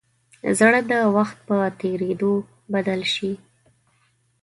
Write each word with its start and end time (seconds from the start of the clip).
زړه 0.59 0.79
د 0.91 0.93
وخت 1.15 1.37
په 1.47 1.57
تېرېدو 1.79 2.33
بدل 2.73 3.01
شي. 3.13 3.31